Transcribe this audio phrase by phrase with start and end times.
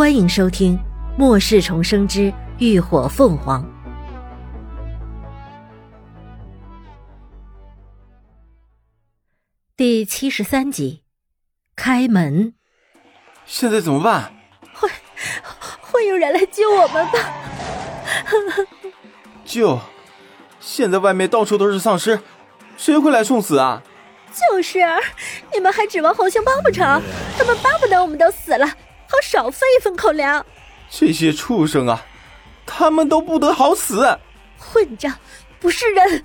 [0.00, 0.78] 欢迎收听
[1.18, 3.62] 《末世重生之浴火凤凰》
[9.76, 11.02] 第七十三集。
[11.76, 12.54] 开门！
[13.44, 14.32] 现在怎么办？
[14.72, 14.88] 会
[15.82, 17.18] 会有人来救我们吧？
[19.44, 19.78] 救？
[20.60, 22.18] 现在外面到处都是丧尸，
[22.78, 23.82] 谁会来送死啊？
[24.32, 24.78] 就是，
[25.52, 27.02] 你们还指望红星帮不成？
[27.36, 28.74] 他们巴不得我们都死了，好
[29.22, 30.44] 少分一份口粮。
[30.88, 32.04] 这些畜生啊，
[32.66, 34.18] 他们都不得好死！
[34.58, 35.18] 混账，
[35.58, 36.24] 不是人！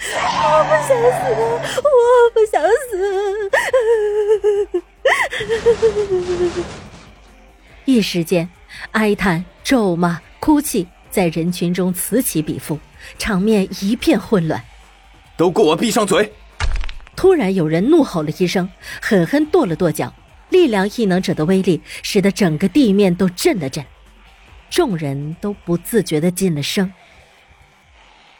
[0.00, 1.22] 我不想死，
[1.82, 1.90] 我
[2.32, 2.90] 不想死！
[7.84, 8.48] 一时间，
[8.92, 12.78] 哀叹、咒骂、哭泣在人群中此起彼伏，
[13.18, 14.62] 场面一片混乱。
[15.36, 16.32] 都给我闭上嘴！
[17.14, 20.14] 突然，有人怒吼了一声，狠狠跺了跺脚。
[20.50, 23.84] 力量异能者的威力使得整个地面都震了震，
[24.70, 26.92] 众人都不自觉的噤了声。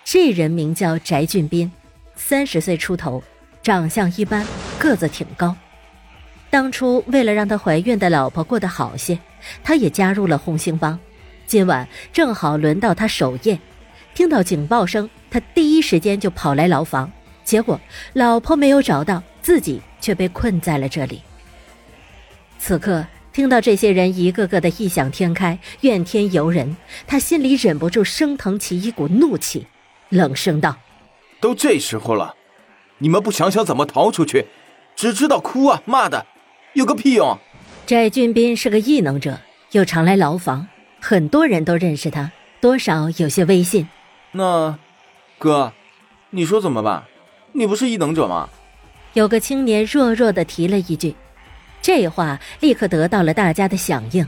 [0.05, 1.71] 这人名叫翟俊斌，
[2.15, 3.23] 三十岁出头，
[3.63, 4.47] 长相一般，
[4.79, 5.55] 个子挺高。
[6.51, 9.19] 当初为了让他怀孕的老婆过得好些，
[9.63, 10.99] 他也加入了红星帮。
[11.47, 13.59] 今晚正好轮到他守夜，
[14.15, 15.09] 听到警报声。
[15.31, 17.13] 他第一时间就跑来牢房，
[17.45, 17.79] 结果
[18.15, 21.21] 老婆没有找到，自己却被困在了这里。
[22.59, 29.67] 此刻听到这些人一个个的异想天开、怨天尤人，他心里忍不住升腾起一股怒气，
[30.09, 30.77] 冷声道
[31.41, 32.35] ：“都这时候了，
[32.99, 34.47] 你们不想想怎么逃出去，
[34.97, 36.27] 只知道哭啊骂的，
[36.75, 37.39] 有个屁用！”
[37.87, 39.39] 翟俊斌是个异能者，
[39.71, 40.67] 又常来牢房，
[41.01, 43.89] 很多人都认识他，多少有些威信。
[44.33, 44.79] 那。
[45.39, 45.73] 哥，
[46.31, 47.05] 你说怎么办？
[47.53, 48.49] 你不是异能者吗？
[49.13, 51.15] 有个青年弱弱的提了一句，
[51.81, 54.27] 这话立刻得到了大家的响应。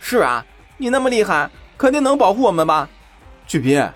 [0.00, 0.44] 是啊，
[0.76, 2.88] 你那么厉害，肯定能保护我们吧？
[3.46, 3.88] 俊斌，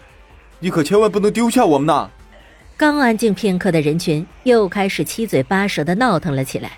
[0.59, 2.11] 你可千万不能丢下我们呐！
[2.77, 6.73] 刚安静片刻的人群又开始七嘴八舌的闹腾了起来。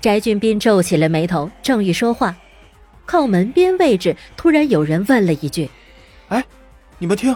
[0.00, 2.34] 翟俊斌皱起了眉头，正欲说话，
[3.06, 5.70] 靠门边位置突然有人问了一句
[6.28, 6.44] ：“哎，
[6.98, 7.34] 你们听。”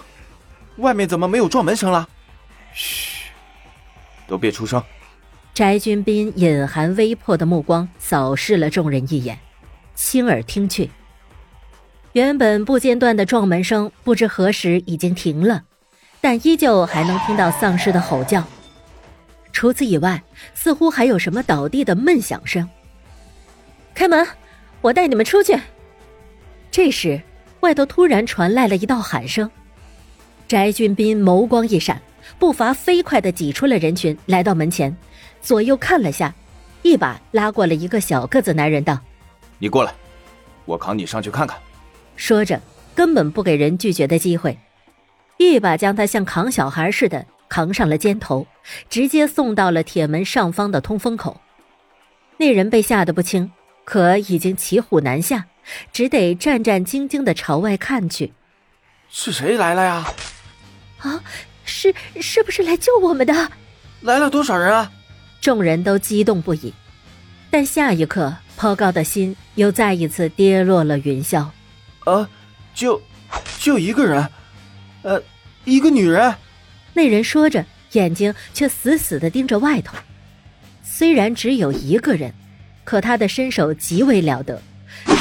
[0.78, 2.06] 外面怎么没有撞门声了？
[2.74, 3.30] 嘘，
[4.26, 4.82] 都别出声。
[5.56, 9.38] 翟军斌隐含微迫的目光扫视了众人一眼，
[9.94, 10.90] 亲耳听去。
[12.12, 15.62] 原本不间断的撞门声不知何时已经停了，
[16.20, 18.44] 但依旧还能听到丧尸的吼叫。
[19.50, 20.22] 除此以外，
[20.52, 22.68] 似乎还有什么倒地的闷响声。
[23.94, 24.26] 开门，
[24.82, 25.58] 我带你们出去。
[26.70, 27.18] 这时，
[27.60, 29.50] 外头突然传来了一道喊声。
[30.48, 32.02] 翟俊斌眸光一闪，
[32.38, 34.94] 步伐飞快的挤出了人群，来到门前，
[35.46, 36.34] 左右看了下，
[36.82, 38.98] 一把拉过了一个小个子男人，道
[39.60, 39.94] ：“你过来，
[40.64, 41.56] 我扛你上去看看。”
[42.16, 42.60] 说着，
[42.96, 44.58] 根本不给人拒绝的机会，
[45.36, 48.44] 一把将他像扛小孩似的扛上了肩头，
[48.90, 51.40] 直接送到了铁门上方的通风口。
[52.38, 53.52] 那人被吓得不轻，
[53.84, 55.44] 可已经骑虎难下，
[55.92, 58.32] 只得战战兢兢的朝外看去。
[59.08, 60.12] 是谁来了呀？
[60.98, 61.22] 啊，
[61.64, 63.32] 是是不是来救我们的？
[64.00, 64.90] 来了多少人啊？
[65.46, 66.74] 众人都激动不已，
[67.52, 71.46] 但下一刻，抛高的心又再一次跌落了云霄。
[72.00, 72.28] 啊，
[72.74, 73.00] 就
[73.60, 74.28] 就一个人，
[75.02, 75.22] 呃，
[75.64, 76.34] 一个女人。
[76.94, 79.96] 那人说着，眼睛却死死的盯着外头。
[80.82, 82.34] 虽然只有一个人，
[82.82, 84.60] 可他的身手极为了得，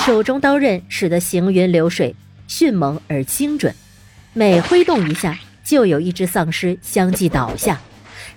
[0.08, 2.16] 手中刀刃使得行云流水，
[2.47, 3.75] 迅猛而精准，
[4.34, 5.38] 每挥动一下。
[5.64, 7.80] 就有一只丧尸相继倒下，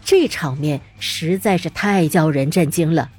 [0.04, 3.10] 这场面实在是太叫人震惊了。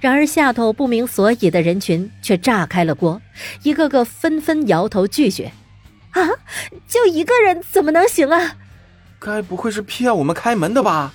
[0.00, 3.22] 然而下头不明所以的人群却炸开了锅，
[3.62, 5.52] 一个个纷纷摇头拒绝。
[6.10, 6.20] 啊，
[6.88, 8.56] 就一个人怎么能行啊？
[9.18, 11.14] 该不会是骗我们开门的吧？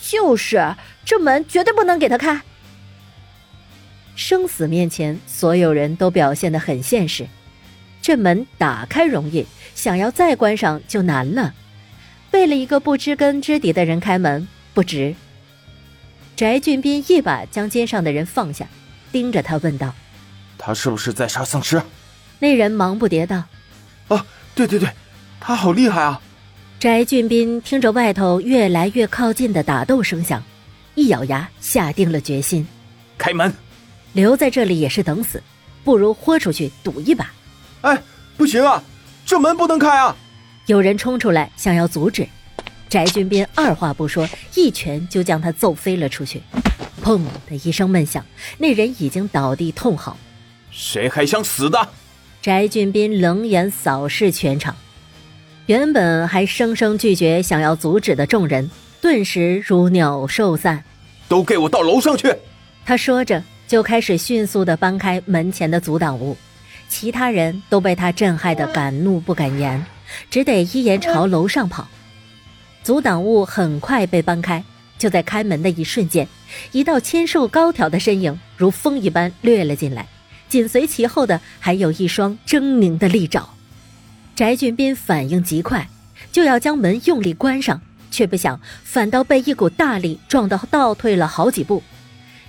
[0.00, 2.40] 就是，这门绝对不能给他开。
[4.16, 7.26] 生死面前，所有人都表现得很现实。
[8.00, 9.46] 这门打开容易。
[9.74, 11.52] 想要再关上就难了，
[12.34, 15.14] 为了一个不知根知底的人开门不值。
[16.34, 18.66] 翟俊斌一把将肩上的人放下，
[19.12, 19.94] 盯着他问道
[20.58, 21.80] ：“他是不是在杀丧尸？”
[22.40, 23.44] 那人忙不迭道
[24.08, 24.88] ：“啊，对对对，
[25.38, 26.20] 他好厉害啊！”
[26.80, 30.42] 翟俊斌听着外头越来越靠近的打斗声响，
[30.96, 32.66] 一咬牙下定了决心
[33.16, 33.54] ：“开门！
[34.12, 35.40] 留在这里也是等死，
[35.84, 37.30] 不如豁出去赌一把。”
[37.82, 38.02] 哎，
[38.36, 38.82] 不行啊！
[39.24, 40.16] 这门不能开啊！
[40.66, 42.26] 有人冲出来想要阻止，
[42.88, 46.40] 翟俊斌二话不说，一拳就将他揍飞了出去。
[47.02, 48.24] 砰的一声闷响，
[48.56, 50.16] 那人已经倒地痛嚎。
[50.70, 51.88] 谁还想死的？
[52.40, 54.74] 翟俊斌冷眼扫视全场，
[55.66, 58.70] 原本还声声拒绝想要阻止的众人，
[59.02, 60.82] 顿时如鸟兽散。
[61.28, 62.34] 都给我到楼上去！
[62.86, 66.34] 他说着，就开始迅速地搬开门前的阻挡物。
[66.88, 69.84] 其他人都被他震撼得敢怒不敢言，
[70.30, 71.88] 只得依言朝楼上跑。
[72.82, 74.62] 阻挡物很快被搬开，
[74.98, 76.28] 就在开门的一瞬间，
[76.72, 80.06] 一道纤瘦高挑的身影如风一般掠了进来，
[80.48, 83.48] 紧随其后的还有一双狰狞的利爪。
[84.36, 85.88] 翟俊斌反应极快，
[86.30, 87.80] 就要将门用力关上，
[88.10, 91.82] 却不想反倒被一股大力撞得倒退了好几步。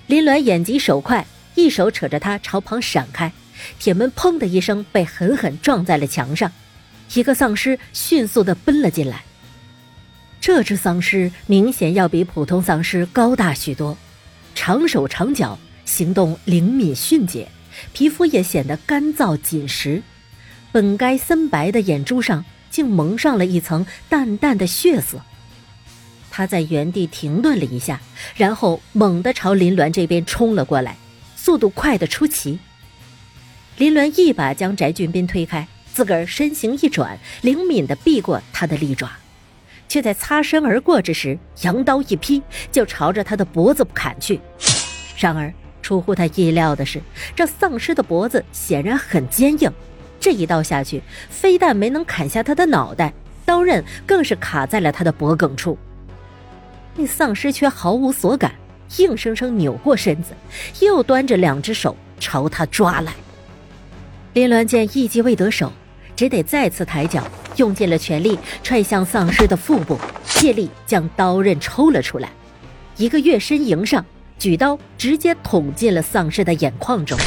[0.08, 1.26] 林鸾眼疾手快，
[1.56, 3.32] 一手扯着他朝旁闪开。
[3.80, 6.52] 铁门砰的一声被狠狠撞在了墙上，
[7.14, 9.24] 一个丧尸迅速的奔了进来。
[10.42, 13.98] 这只丧尸明显要比普通丧尸高大许多，
[14.54, 17.50] 长手长脚，行动灵敏迅捷，
[17.94, 20.04] 皮肤也显得干燥紧实，
[20.72, 25.22] 本该森白的眼珠上竟蒙上了一层淡淡的血色。
[26.30, 28.02] 他在原地停顿了一下，
[28.36, 30.98] 然后猛地朝林鸾这边冲了过来，
[31.36, 32.60] 速度快得出奇。
[33.78, 39.10] 林鸾一把将翟俊斌推开，自个儿身形一转，灵敏地避过他的利爪，
[39.88, 44.42] 却在擦身而过之时，扬刀一劈，就朝着他的脖子砍去。
[45.18, 47.02] 然而出乎他意料的是，
[47.34, 49.72] 这丧尸的脖子显然很坚硬，
[50.20, 53.14] 这一刀下去，非但没能砍下他的脑袋，
[53.46, 55.78] 刀刃更是卡在了他的脖颈处。
[56.98, 58.54] 那丧尸却毫无所感，
[58.98, 60.34] 硬生生扭过身子，
[60.82, 63.14] 又端着两只手朝他抓来。
[64.34, 65.72] 林鸾见一击未得手，
[66.16, 67.24] 只得再次抬脚，
[67.58, 72.30] 用尽了全力踹向丧尸的腹部，借力将刀刃抽了出来，
[72.98, 74.06] 一个跃身迎上，
[74.40, 77.18] 举刀直接捅进了丧尸的眼眶中。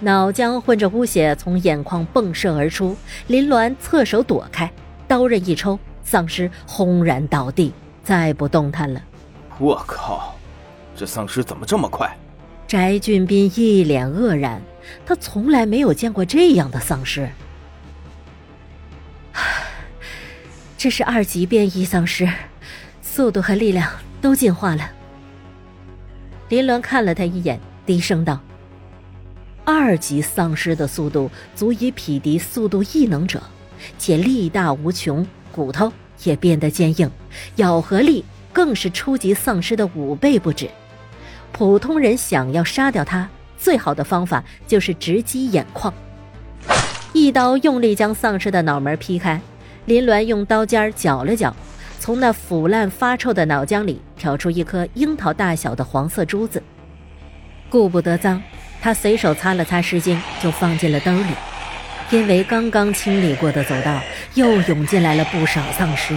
[0.00, 2.94] 脑浆混着污血从眼眶迸射而出，
[3.28, 4.70] 林鸾侧手躲开，
[5.08, 7.72] 刀刃一抽，丧尸轰然倒地，
[8.02, 9.00] 再不动弹了。
[9.58, 10.34] 我靠，
[10.94, 12.14] 这丧尸怎么这么快？
[12.66, 14.60] 翟俊斌一脸愕然。
[15.06, 17.26] 他从来没有见过这样的丧尸，
[20.84, 22.28] 这是二级变异丧尸，
[23.00, 23.90] 速度和力量
[24.20, 24.90] 都进化了。
[26.50, 28.38] 林伦看了他一眼，低声道
[29.64, 33.42] ：“二级丧尸的速度足以匹敌速度异能者，
[33.98, 35.90] 且力大无穷，骨头
[36.24, 37.10] 也变得坚硬，
[37.56, 38.22] 咬合力
[38.52, 40.68] 更是初级丧尸的五倍不止。
[41.50, 43.26] 普通人想要杀掉他。”
[43.56, 45.94] 最好的方法就是直击眼眶，
[47.14, 49.40] 一刀用力将丧尸的脑门劈开。
[49.86, 51.54] 林鸾用刀尖搅了搅，
[51.98, 56.62] 从那腐烂发臭的脑浆里挑出一颗樱桃大小的黄色珠子。
[57.68, 58.42] 顾不得脏，
[58.80, 61.34] 他随手擦了擦湿巾，就放进了兜里。
[62.10, 64.00] 因为刚刚清理过的走道
[64.34, 66.14] 又涌进来了不少丧尸。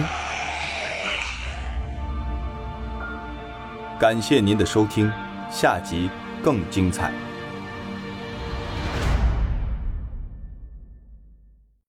[3.98, 5.10] 感谢您的收听，
[5.50, 6.08] 下集
[6.42, 7.10] 更精彩。